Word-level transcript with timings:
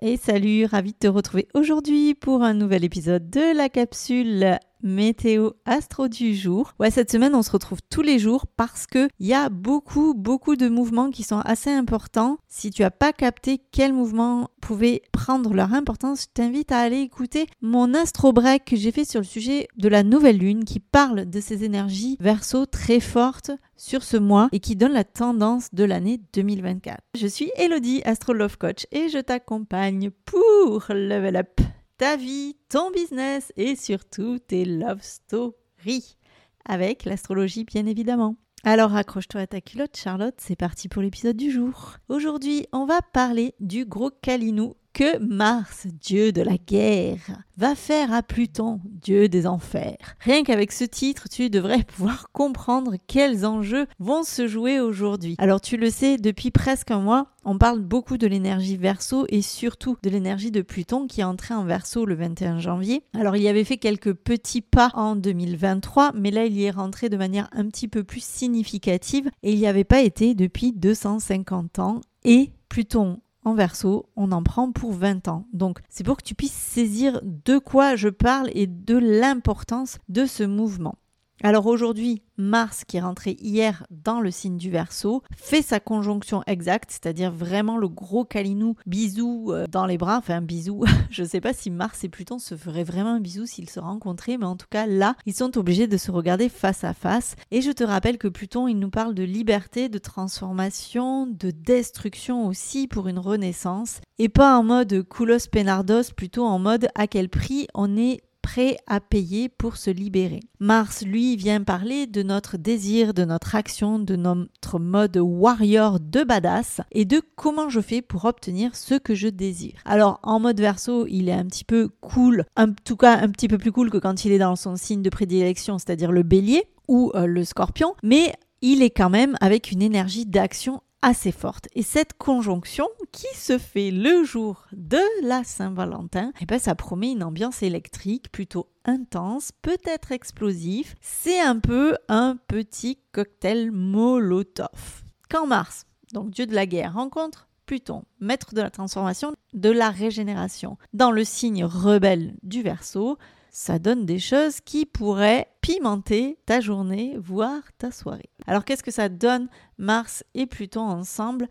Et 0.00 0.16
salut, 0.16 0.64
ravi 0.64 0.92
de 0.92 0.98
te 0.98 1.06
retrouver 1.08 1.48
aujourd'hui 1.54 2.14
pour 2.14 2.44
un 2.44 2.54
nouvel 2.54 2.84
épisode 2.84 3.30
de 3.30 3.56
la 3.56 3.68
capsule 3.68 4.58
météo 4.82 5.50
astro 5.64 6.08
du 6.08 6.34
jour. 6.34 6.74
Ouais, 6.78 6.90
cette 6.90 7.10
semaine, 7.10 7.34
on 7.34 7.42
se 7.42 7.50
retrouve 7.50 7.80
tous 7.90 8.02
les 8.02 8.18
jours 8.18 8.46
parce 8.46 8.86
que 8.86 9.08
il 9.18 9.26
y 9.26 9.34
a 9.34 9.48
beaucoup, 9.48 10.14
beaucoup 10.14 10.56
de 10.56 10.68
mouvements 10.68 11.10
qui 11.10 11.22
sont 11.22 11.40
assez 11.40 11.70
importants. 11.70 12.38
Si 12.48 12.70
tu 12.70 12.82
as 12.82 12.90
pas 12.90 13.12
capté 13.12 13.60
quels 13.72 13.92
mouvements 13.92 14.50
pouvaient 14.60 15.02
prendre 15.12 15.54
leur 15.54 15.74
importance, 15.74 16.22
je 16.22 16.26
t'invite 16.32 16.72
à 16.72 16.78
aller 16.78 17.00
écouter 17.00 17.46
mon 17.62 17.94
astro 17.94 18.32
break 18.32 18.64
que 18.64 18.76
j'ai 18.76 18.92
fait 18.92 19.04
sur 19.04 19.20
le 19.20 19.26
sujet 19.26 19.68
de 19.76 19.88
la 19.88 20.02
nouvelle 20.02 20.38
lune 20.38 20.64
qui 20.64 20.80
parle 20.80 21.28
de 21.28 21.40
ces 21.40 21.64
énergies 21.64 22.16
verso 22.20 22.66
très 22.66 23.00
fortes 23.00 23.50
sur 23.76 24.02
ce 24.02 24.16
mois 24.16 24.48
et 24.52 24.60
qui 24.60 24.76
donne 24.76 24.92
la 24.92 25.04
tendance 25.04 25.72
de 25.72 25.84
l'année 25.84 26.20
2024. 26.32 26.98
Je 27.16 27.26
suis 27.26 27.50
Elodie, 27.56 28.02
Astro 28.04 28.32
Love 28.32 28.58
Coach 28.58 28.86
et 28.92 29.08
je 29.08 29.18
t'accompagne 29.18 30.10
pour 30.24 30.86
level 30.90 31.36
up 31.36 31.60
ta 31.98 32.16
vie, 32.16 32.56
ton 32.68 32.92
business 32.92 33.52
et 33.56 33.74
surtout 33.74 34.38
tes 34.38 34.64
love 34.64 35.02
stories 35.02 36.16
avec 36.64 37.04
l'astrologie 37.04 37.64
bien 37.64 37.86
évidemment. 37.86 38.36
Alors 38.64 38.94
accroche-toi 38.94 39.42
à 39.42 39.46
ta 39.48 39.60
culotte 39.60 39.96
Charlotte, 39.96 40.36
c'est 40.38 40.56
parti 40.56 40.88
pour 40.88 41.02
l'épisode 41.02 41.36
du 41.36 41.50
jour. 41.50 41.96
Aujourd'hui, 42.08 42.66
on 42.72 42.86
va 42.86 43.02
parler 43.02 43.54
du 43.58 43.84
gros 43.84 44.10
Kalinou 44.10 44.76
que 44.98 45.18
Mars, 45.18 45.86
dieu 46.00 46.32
de 46.32 46.42
la 46.42 46.56
guerre, 46.56 47.20
va 47.56 47.76
faire 47.76 48.12
à 48.12 48.24
Pluton, 48.24 48.80
dieu 48.84 49.28
des 49.28 49.46
enfers. 49.46 50.16
Rien 50.18 50.42
qu'avec 50.42 50.72
ce 50.72 50.82
titre, 50.82 51.28
tu 51.30 51.50
devrais 51.50 51.84
pouvoir 51.96 52.32
comprendre 52.32 52.96
quels 53.06 53.46
enjeux 53.46 53.86
vont 54.00 54.24
se 54.24 54.48
jouer 54.48 54.80
aujourd'hui. 54.80 55.36
Alors 55.38 55.60
tu 55.60 55.76
le 55.76 55.88
sais, 55.90 56.16
depuis 56.16 56.50
presque 56.50 56.90
un 56.90 56.98
mois, 56.98 57.28
on 57.44 57.58
parle 57.58 57.78
beaucoup 57.78 58.18
de 58.18 58.26
l'énergie 58.26 58.76
verso 58.76 59.24
et 59.28 59.40
surtout 59.40 59.96
de 60.02 60.10
l'énergie 60.10 60.50
de 60.50 60.62
Pluton 60.62 61.06
qui 61.06 61.20
est 61.20 61.24
entré 61.24 61.54
en 61.54 61.62
verso 61.62 62.04
le 62.04 62.16
21 62.16 62.58
janvier. 62.58 63.04
Alors 63.14 63.36
il 63.36 63.42
y 63.42 63.48
avait 63.48 63.62
fait 63.62 63.78
quelques 63.78 64.14
petits 64.14 64.62
pas 64.62 64.90
en 64.94 65.14
2023, 65.14 66.10
mais 66.16 66.32
là 66.32 66.44
il 66.44 66.54
y 66.54 66.64
est 66.64 66.72
rentré 66.72 67.08
de 67.08 67.16
manière 67.16 67.48
un 67.52 67.68
petit 67.68 67.86
peu 67.86 68.02
plus 68.02 68.24
significative 68.24 69.30
et 69.44 69.52
il 69.52 69.60
n'y 69.60 69.68
avait 69.68 69.84
pas 69.84 70.00
été 70.00 70.34
depuis 70.34 70.72
250 70.72 71.78
ans. 71.78 72.00
Et 72.24 72.50
Pluton 72.68 73.20
en 73.44 73.54
verso, 73.54 74.08
on 74.16 74.32
en 74.32 74.42
prend 74.42 74.72
pour 74.72 74.92
20 74.92 75.28
ans. 75.28 75.46
Donc 75.52 75.80
c'est 75.88 76.04
pour 76.04 76.16
que 76.16 76.24
tu 76.24 76.34
puisses 76.34 76.52
saisir 76.52 77.20
de 77.22 77.58
quoi 77.58 77.96
je 77.96 78.08
parle 78.08 78.50
et 78.52 78.66
de 78.66 78.96
l'importance 78.96 79.98
de 80.08 80.26
ce 80.26 80.42
mouvement. 80.42 80.96
Alors 81.42 81.66
aujourd'hui, 81.66 82.22
Mars, 82.36 82.84
qui 82.84 82.96
est 82.96 83.00
rentré 83.00 83.36
hier 83.40 83.86
dans 83.90 84.20
le 84.20 84.32
signe 84.32 84.56
du 84.56 84.70
Verseau, 84.70 85.22
fait 85.36 85.62
sa 85.62 85.78
conjonction 85.78 86.42
exacte, 86.48 86.90
c'est-à-dire 86.90 87.30
vraiment 87.30 87.78
le 87.78 87.88
gros 87.88 88.24
calinou 88.24 88.74
bisou 88.86 89.52
euh, 89.52 89.66
dans 89.68 89.86
les 89.86 89.98
bras, 89.98 90.18
enfin 90.18 90.40
bisou. 90.40 90.84
Je 91.10 91.22
ne 91.22 91.28
sais 91.28 91.40
pas 91.40 91.52
si 91.52 91.70
Mars 91.70 92.02
et 92.02 92.08
Pluton 92.08 92.38
se 92.38 92.56
feraient 92.56 92.82
vraiment 92.82 93.14
un 93.14 93.20
bisou 93.20 93.46
s'ils 93.46 93.70
se 93.70 93.78
rencontraient, 93.78 94.36
mais 94.36 94.46
en 94.46 94.56
tout 94.56 94.66
cas 94.68 94.86
là, 94.86 95.14
ils 95.26 95.34
sont 95.34 95.56
obligés 95.58 95.86
de 95.86 95.96
se 95.96 96.10
regarder 96.10 96.48
face 96.48 96.82
à 96.82 96.92
face. 96.92 97.36
Et 97.52 97.60
je 97.60 97.70
te 97.70 97.84
rappelle 97.84 98.18
que 98.18 98.28
Pluton, 98.28 98.66
il 98.66 98.78
nous 98.78 98.90
parle 98.90 99.14
de 99.14 99.22
liberté, 99.22 99.88
de 99.88 99.98
transformation, 99.98 101.26
de 101.26 101.52
destruction 101.52 102.48
aussi 102.48 102.88
pour 102.88 103.06
une 103.06 103.18
renaissance, 103.18 104.00
et 104.18 104.28
pas 104.28 104.58
en 104.58 104.64
mode 104.64 105.02
coulos 105.04 105.46
penardos, 105.50 106.12
plutôt 106.16 106.44
en 106.44 106.58
mode 106.58 106.88
à 106.96 107.06
quel 107.06 107.28
prix 107.28 107.68
on 107.74 107.96
est 107.96 108.22
prêt 108.48 108.78
à 108.86 108.98
payer 108.98 109.50
pour 109.50 109.76
se 109.76 109.90
libérer. 109.90 110.40
Mars, 110.58 111.04
lui, 111.04 111.36
vient 111.36 111.62
parler 111.62 112.06
de 112.06 112.22
notre 112.22 112.56
désir, 112.56 113.12
de 113.12 113.26
notre 113.26 113.54
action, 113.54 113.98
de 113.98 114.16
notre 114.16 114.78
mode 114.78 115.18
warrior 115.18 116.00
de 116.00 116.24
badass 116.24 116.80
et 116.90 117.04
de 117.04 117.20
comment 117.36 117.68
je 117.68 117.82
fais 117.82 118.00
pour 118.00 118.24
obtenir 118.24 118.74
ce 118.74 118.94
que 118.94 119.14
je 119.14 119.28
désire. 119.28 119.74
Alors, 119.84 120.18
en 120.22 120.40
mode 120.40 120.58
verso, 120.58 121.06
il 121.08 121.28
est 121.28 121.34
un 121.34 121.44
petit 121.44 121.64
peu 121.64 121.90
cool, 122.00 122.46
en 122.56 122.72
tout 122.72 122.96
cas 122.96 123.18
un 123.18 123.28
petit 123.28 123.48
peu 123.48 123.58
plus 123.58 123.70
cool 123.70 123.90
que 123.90 123.98
quand 123.98 124.24
il 124.24 124.32
est 124.32 124.38
dans 124.38 124.56
son 124.56 124.76
signe 124.76 125.02
de 125.02 125.10
prédilection, 125.10 125.76
c'est-à-dire 125.76 126.10
le 126.10 126.22
bélier 126.22 126.64
ou 126.88 127.12
euh, 127.16 127.26
le 127.26 127.44
scorpion, 127.44 127.96
mais 128.02 128.32
il 128.62 128.82
est 128.82 128.88
quand 128.88 129.10
même 129.10 129.36
avec 129.42 129.72
une 129.72 129.82
énergie 129.82 130.24
d'action 130.24 130.80
assez 131.02 131.32
forte. 131.32 131.68
Et 131.74 131.82
cette 131.82 132.14
conjonction 132.14 132.86
qui 133.12 133.26
se 133.34 133.58
fait 133.58 133.90
le 133.90 134.24
jour 134.24 134.66
de 134.72 135.00
la 135.22 135.44
Saint-Valentin, 135.44 136.32
eh 136.40 136.46
ben 136.46 136.58
ça 136.58 136.74
promet 136.74 137.12
une 137.12 137.22
ambiance 137.22 137.62
électrique 137.62 138.30
plutôt 138.32 138.68
intense, 138.84 139.52
peut-être 139.62 140.12
explosif. 140.12 140.96
C'est 141.00 141.40
un 141.40 141.58
peu 141.58 141.96
un 142.08 142.36
petit 142.48 142.98
cocktail 143.12 143.70
Molotov. 143.70 145.04
Quand 145.30 145.46
Mars, 145.46 145.84
donc 146.12 146.30
dieu 146.30 146.46
de 146.46 146.54
la 146.54 146.66
guerre, 146.66 146.94
rencontre 146.94 147.48
Pluton, 147.66 148.04
maître 148.18 148.54
de 148.54 148.62
la 148.62 148.70
transformation, 148.70 149.34
de 149.52 149.68
la 149.70 149.90
régénération, 149.90 150.78
dans 150.94 151.10
le 151.10 151.22
signe 151.22 151.64
rebelle 151.64 152.34
du 152.42 152.62
Verseau, 152.62 153.18
ça 153.50 153.78
donne 153.78 154.06
des 154.06 154.18
choses 154.18 154.60
qui 154.60 154.86
pourraient 154.86 155.48
pimenter 155.68 156.38
ta 156.46 156.60
journée, 156.62 157.18
voire 157.18 157.60
ta 157.76 157.90
soirée. 157.90 158.30
Alors 158.46 158.64
qu'est-ce 158.64 158.82
que 158.82 158.90
ça 158.90 159.10
donne 159.10 159.50
Mars 159.76 160.24
et 160.32 160.46
Pluton 160.46 160.80
ensemble? 160.80 161.46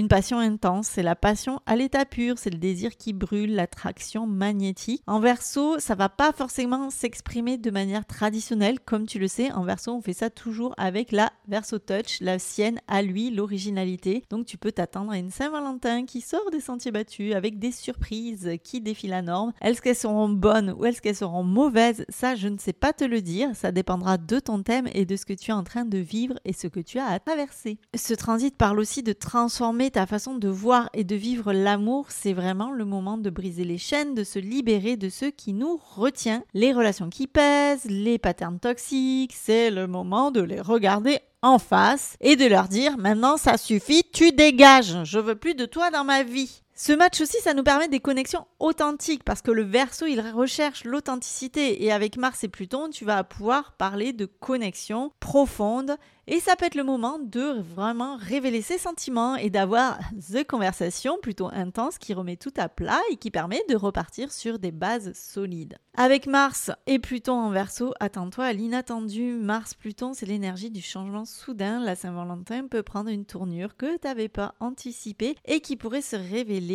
Une 0.00 0.08
passion 0.08 0.38
intense, 0.38 0.88
c'est 0.88 1.02
la 1.02 1.14
passion 1.14 1.60
à 1.66 1.76
l'état 1.76 2.06
pur, 2.06 2.38
c'est 2.38 2.48
le 2.48 2.58
désir 2.58 2.96
qui 2.96 3.12
brûle, 3.12 3.54
l'attraction 3.54 4.26
magnétique. 4.26 5.02
En 5.06 5.20
verso, 5.20 5.78
ça 5.78 5.94
va 5.94 6.08
pas 6.08 6.32
forcément 6.32 6.88
s'exprimer 6.88 7.58
de 7.58 7.70
manière 7.70 8.06
traditionnelle, 8.06 8.80
comme 8.80 9.04
tu 9.04 9.18
le 9.18 9.28
sais. 9.28 9.52
En 9.52 9.62
verso, 9.62 9.92
on 9.92 10.00
fait 10.00 10.14
ça 10.14 10.30
toujours 10.30 10.74
avec 10.78 11.12
la 11.12 11.30
verso 11.48 11.78
touch, 11.78 12.18
la 12.22 12.38
sienne 12.38 12.80
à 12.88 13.02
lui, 13.02 13.30
l'originalité. 13.30 14.24
Donc 14.30 14.46
tu 14.46 14.56
peux 14.56 14.72
t'attendre 14.72 15.12
à 15.12 15.18
une 15.18 15.30
Saint-Valentin 15.30 16.06
qui 16.06 16.22
sort 16.22 16.50
des 16.50 16.60
sentiers 16.60 16.92
battus 16.92 17.34
avec 17.34 17.58
des 17.58 17.70
surprises 17.70 18.52
qui 18.64 18.80
défient 18.80 19.08
la 19.08 19.20
norme. 19.20 19.52
Est-ce 19.60 19.82
qu'elles 19.82 19.94
seront 19.94 20.30
bonnes 20.30 20.74
ou 20.78 20.86
est-ce 20.86 21.02
qu'elles 21.02 21.14
seront 21.14 21.44
mauvaises? 21.44 22.06
Ça, 22.08 22.36
je 22.36 22.48
ne 22.48 22.56
sais 22.56 22.72
pas 22.72 22.94
te 22.94 23.04
le 23.04 23.20
dire. 23.20 23.50
Ça 23.54 23.70
dépendra 23.70 24.16
de 24.16 24.40
ton 24.40 24.62
thème 24.62 24.88
et 24.94 25.04
de 25.04 25.16
ce 25.16 25.26
que 25.26 25.34
tu 25.34 25.50
es 25.50 25.54
en 25.54 25.62
train 25.64 25.84
de 25.84 25.98
vivre 25.98 26.36
et 26.46 26.54
ce 26.54 26.68
que 26.68 26.80
tu 26.80 26.98
as 26.98 27.06
à 27.06 27.18
traverser. 27.18 27.78
Ce 27.94 28.14
transit 28.14 28.56
parle 28.56 28.80
aussi 28.80 29.02
de 29.02 29.12
transformer 29.12 29.89
ta 29.90 30.06
façon 30.06 30.34
de 30.34 30.48
voir 30.48 30.88
et 30.94 31.04
de 31.04 31.14
vivre 31.14 31.52
l'amour, 31.52 32.06
c'est 32.08 32.32
vraiment 32.32 32.70
le 32.70 32.84
moment 32.84 33.18
de 33.18 33.30
briser 33.30 33.64
les 33.64 33.78
chaînes, 33.78 34.14
de 34.14 34.24
se 34.24 34.38
libérer 34.38 34.96
de 34.96 35.08
ce 35.08 35.26
qui 35.26 35.52
nous 35.52 35.80
retient. 35.96 36.42
Les 36.54 36.72
relations 36.72 37.10
qui 37.10 37.26
pèsent, 37.26 37.84
les 37.84 38.18
patterns 38.18 38.58
toxiques, 38.58 39.34
c'est 39.34 39.70
le 39.70 39.86
moment 39.86 40.30
de 40.30 40.40
les 40.40 40.60
regarder 40.60 41.18
en 41.42 41.58
face 41.58 42.16
et 42.20 42.36
de 42.36 42.46
leur 42.46 42.68
dire 42.68 42.98
maintenant 42.98 43.36
ça 43.36 43.56
suffit, 43.56 44.04
tu 44.12 44.32
dégages, 44.32 45.04
je 45.04 45.18
veux 45.18 45.36
plus 45.36 45.54
de 45.54 45.66
toi 45.66 45.90
dans 45.90 46.04
ma 46.04 46.22
vie. 46.22 46.62
Ce 46.82 46.94
match 46.94 47.20
aussi, 47.20 47.36
ça 47.42 47.52
nous 47.52 47.62
permet 47.62 47.88
des 47.88 48.00
connexions 48.00 48.46
authentiques 48.58 49.22
parce 49.22 49.42
que 49.42 49.50
le 49.50 49.64
verso, 49.64 50.06
il 50.06 50.18
recherche 50.18 50.84
l'authenticité 50.84 51.84
et 51.84 51.92
avec 51.92 52.16
Mars 52.16 52.42
et 52.42 52.48
Pluton, 52.48 52.88
tu 52.88 53.04
vas 53.04 53.22
pouvoir 53.22 53.72
parler 53.72 54.14
de 54.14 54.24
connexions 54.24 55.12
profondes 55.20 55.98
et 56.26 56.40
ça 56.40 56.56
peut 56.56 56.64
être 56.64 56.76
le 56.76 56.84
moment 56.84 57.18
de 57.18 57.60
vraiment 57.74 58.16
révéler 58.16 58.62
ses 58.62 58.78
sentiments 58.78 59.36
et 59.36 59.50
d'avoir 59.50 59.98
the 60.32 60.46
conversation 60.46 61.18
plutôt 61.20 61.48
intense 61.52 61.98
qui 61.98 62.14
remet 62.14 62.36
tout 62.36 62.54
à 62.56 62.68
plat 62.68 63.00
et 63.10 63.16
qui 63.16 63.30
permet 63.30 63.60
de 63.68 63.74
repartir 63.76 64.32
sur 64.32 64.58
des 64.58 64.70
bases 64.70 65.12
solides. 65.12 65.76
Avec 65.96 66.28
Mars 66.28 66.70
et 66.86 67.00
Pluton 67.00 67.32
en 67.32 67.50
verso, 67.50 67.92
attends-toi 67.98 68.44
à 68.44 68.52
l'inattendu. 68.52 69.34
Mars-Pluton, 69.34 70.14
c'est 70.14 70.24
l'énergie 70.24 70.70
du 70.70 70.80
changement 70.80 71.24
soudain. 71.24 71.80
La 71.80 71.96
Saint-Valentin 71.96 72.68
peut 72.68 72.84
prendre 72.84 73.10
une 73.10 73.26
tournure 73.26 73.76
que 73.76 73.98
tu 73.98 74.06
n'avais 74.06 74.28
pas 74.28 74.54
anticipée 74.60 75.34
et 75.46 75.60
qui 75.60 75.76
pourrait 75.76 76.00
se 76.00 76.16
révéler 76.16 76.69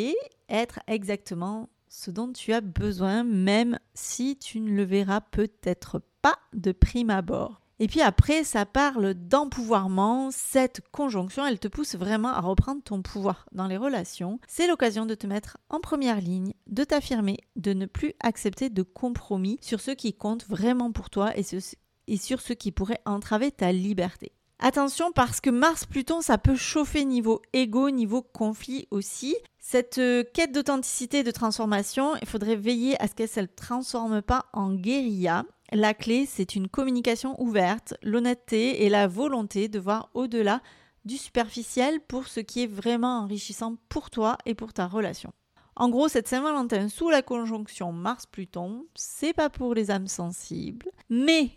être 0.50 0.80
exactement 0.88 1.70
ce 1.90 2.12
dont 2.12 2.32
tu 2.32 2.54
as 2.54 2.62
besoin, 2.62 3.24
même 3.24 3.80
si 3.94 4.38
tu 4.38 4.60
ne 4.60 4.72
le 4.72 4.84
verras 4.84 5.22
peut-être 5.22 6.02
pas 6.22 6.38
de 6.54 6.72
prime 6.72 7.10
abord. 7.10 7.62
Et 7.80 7.88
puis 7.88 8.02
après, 8.02 8.44
ça 8.44 8.66
parle 8.66 9.14
d'empouvoirment. 9.14 10.30
Cette 10.32 10.82
conjonction, 10.92 11.46
elle 11.46 11.60
te 11.60 11.68
pousse 11.68 11.96
vraiment 11.96 12.30
à 12.30 12.40
reprendre 12.40 12.82
ton 12.82 13.02
pouvoir 13.02 13.46
dans 13.52 13.68
les 13.68 13.78
relations. 13.78 14.40
C'est 14.48 14.68
l'occasion 14.68 15.06
de 15.06 15.16
te 15.16 15.28
mettre 15.28 15.58
en 15.70 15.82
première 15.82 16.22
ligne, 16.22 16.54
de 16.68 16.84
t'affirmer, 16.86 17.38
de 17.58 17.74
ne 17.74 17.86
plus 17.86 18.14
accepter 18.22 18.70
de 18.70 18.82
compromis 18.82 19.58
sur 19.62 19.82
ce 19.82 19.92
qui 19.92 20.14
compte 20.14 20.46
vraiment 20.48 20.92
pour 20.92 21.10
toi 21.10 21.34
et, 21.38 21.44
sur 21.44 22.42
ce 22.42 22.54
qui 22.54 22.72
pourrait 22.72 23.02
entraver 23.06 23.52
ta 23.52 23.74
liberté. 23.74 24.32
Attention 24.60 25.12
parce 25.12 25.42
que 25.42 25.50
Mars-Pluton, 25.50 26.22
ça 26.22 26.38
peut 26.38 26.56
chauffer 26.56 27.04
niveau 27.04 27.42
ego, 27.52 27.90
niveau 27.90 28.22
conflit 28.22 28.88
aussi. 28.90 29.36
Cette 29.68 29.98
euh, 29.98 30.24
quête 30.32 30.52
d'authenticité 30.52 31.20
et 31.20 31.24
de 31.24 31.32
transformation, 31.32 32.16
il 32.22 32.28
faudrait 32.28 32.56
veiller 32.56 33.02
à 33.02 33.08
ce 33.08 33.16
qu'elle 33.16 33.26
ne 33.26 33.48
se 33.48 33.56
transforme 33.56 34.22
pas 34.22 34.46
en 34.54 34.72
guérilla. 34.72 35.44
La 35.72 35.96
clé, 35.96 36.28
c'est 36.28 36.56
une 36.56 36.68
communication 36.68 37.36
ouverte, 37.42 37.96
l'honnêteté 38.04 38.86
et 38.86 38.90
la 38.90 39.08
volonté 39.08 39.68
de 39.68 39.80
voir 39.80 40.12
au-delà 40.14 40.62
du 41.04 41.18
superficiel 41.18 42.00
pour 42.00 42.28
ce 42.28 42.42
qui 42.42 42.62
est 42.62 42.68
vraiment 42.68 43.22
enrichissant 43.22 43.78
pour 43.90 44.12
toi 44.12 44.38
et 44.46 44.54
pour 44.54 44.72
ta 44.72 44.86
relation. 44.86 45.34
En 45.76 45.90
gros, 45.90 46.10
cette 46.10 46.28
Saint-Valentin 46.28 46.88
sous 46.88 47.10
la 47.10 47.24
conjonction 47.24 47.92
Mars-Pluton, 47.92 48.86
c'est 48.94 49.34
pas 49.34 49.50
pour 49.50 49.74
les 49.74 49.90
âmes 49.90 50.08
sensibles, 50.08 50.92
mais 51.10 51.50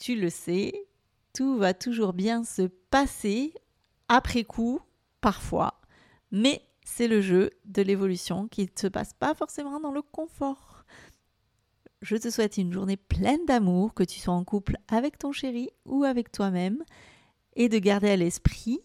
tu 0.00 0.16
le 0.16 0.28
sais, 0.28 0.72
tout 1.34 1.56
va 1.56 1.72
toujours 1.72 2.14
bien 2.14 2.42
se 2.42 2.62
passer 2.90 3.54
après 4.08 4.42
coup, 4.42 4.80
parfois, 5.20 5.80
mais 6.32 6.62
c'est 6.88 7.06
le 7.06 7.20
jeu 7.20 7.50
de 7.64 7.82
l'évolution 7.82 8.48
qui 8.48 8.62
ne 8.62 8.80
se 8.80 8.86
passe 8.88 9.12
pas 9.12 9.34
forcément 9.34 9.78
dans 9.78 9.92
le 9.92 10.02
confort. 10.02 10.84
Je 12.00 12.16
te 12.16 12.30
souhaite 12.30 12.56
une 12.56 12.72
journée 12.72 12.96
pleine 12.96 13.44
d'amour, 13.46 13.94
que 13.94 14.02
tu 14.02 14.18
sois 14.18 14.34
en 14.34 14.42
couple 14.42 14.76
avec 14.88 15.18
ton 15.18 15.30
chéri 15.30 15.70
ou 15.84 16.04
avec 16.04 16.32
toi-même, 16.32 16.82
et 17.56 17.68
de 17.68 17.78
garder 17.78 18.10
à 18.10 18.16
l'esprit 18.16 18.80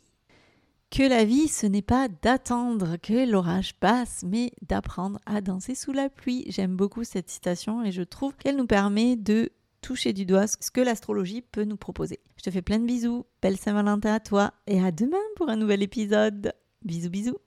que 0.92 1.04
la 1.04 1.26
vie, 1.26 1.48
ce 1.48 1.66
n'est 1.66 1.82
pas 1.82 2.08
d'attendre 2.08 2.98
que 2.98 3.30
l'orage 3.30 3.74
passe, 3.80 4.24
mais 4.28 4.52
d'apprendre 4.62 5.20
à 5.26 5.42
danser 5.42 5.74
sous 5.74 5.92
la 5.92 6.10
pluie. 6.10 6.46
J'aime 6.50 6.76
beaucoup 6.76 7.04
cette 7.04 7.30
citation 7.30 7.84
et 7.84 7.92
je 7.92 8.04
trouve 8.04 8.36
qu'elle 8.36 8.58
nous 8.58 8.68
permet 8.68 9.16
de 9.16 9.50
toucher 9.82 10.14
du 10.14 10.26
doigt 10.26 10.46
ce 10.46 10.72
que 10.72 10.82
l'astrologie 10.82 11.42
peut 11.42 11.64
nous 11.64 11.78
proposer. 11.78 12.20
Je 12.38 12.44
te 12.44 12.52
fais 12.52 12.62
plein 12.62 12.80
de 12.80 12.86
bisous, 12.86 13.26
belle 13.42 13.58
Saint-Valentin 13.58 14.14
à 14.14 14.20
toi 14.20 14.54
et 14.68 14.84
à 14.84 14.92
demain 14.92 15.18
pour 15.36 15.50
un 15.50 15.56
nouvel 15.56 15.82
épisode. 15.82 16.54
Bisous 16.84 17.10
bisous. 17.10 17.38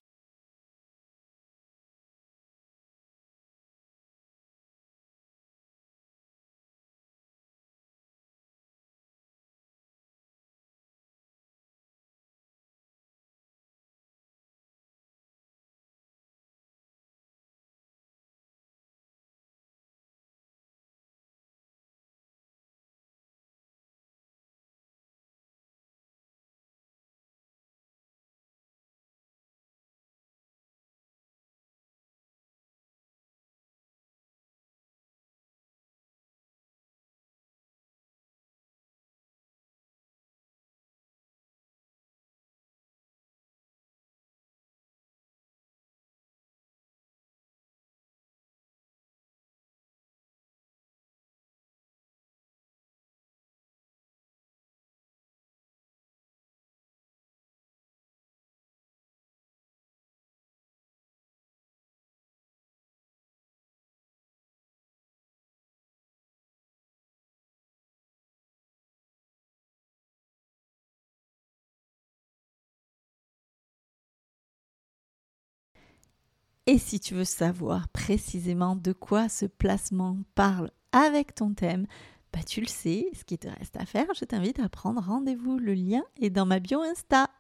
Et 76.68 76.78
si 76.78 76.98
tu 76.98 77.14
veux 77.14 77.24
savoir 77.24 77.88
précisément 77.90 78.74
de 78.74 78.92
quoi 78.92 79.28
ce 79.28 79.46
placement 79.46 80.18
parle 80.34 80.72
avec 80.90 81.34
ton 81.34 81.54
thème, 81.54 81.86
bah 82.32 82.42
tu 82.44 82.60
le 82.60 82.66
sais, 82.66 83.08
ce 83.14 83.22
qui 83.22 83.38
te 83.38 83.46
reste 83.46 83.76
à 83.76 83.86
faire, 83.86 84.06
je 84.18 84.24
t'invite 84.24 84.58
à 84.58 84.68
prendre 84.68 85.00
rendez-vous. 85.00 85.58
Le 85.58 85.74
lien 85.74 86.02
est 86.20 86.30
dans 86.30 86.44
ma 86.44 86.58
bio 86.58 86.80
Insta. 86.80 87.30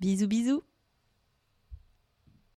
Bisous 0.00 0.28
bisous 0.28 0.62